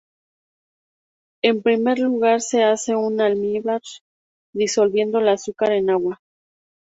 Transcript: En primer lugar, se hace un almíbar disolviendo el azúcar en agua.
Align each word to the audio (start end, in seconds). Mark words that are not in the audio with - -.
En 1.43 1.61
primer 1.61 1.99
lugar, 1.99 2.41
se 2.41 2.63
hace 2.63 2.95
un 2.95 3.21
almíbar 3.21 3.81
disolviendo 4.51 5.19
el 5.19 5.29
azúcar 5.29 5.73
en 5.73 5.91
agua. 5.91 6.19